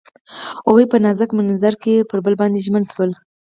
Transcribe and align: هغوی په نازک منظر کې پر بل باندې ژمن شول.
هغوی 0.67 0.85
په 0.91 0.97
نازک 1.05 1.29
منظر 1.39 1.73
کې 1.83 2.07
پر 2.09 2.19
بل 2.25 2.33
باندې 2.41 2.63
ژمن 2.65 2.83
شول. 2.93 3.11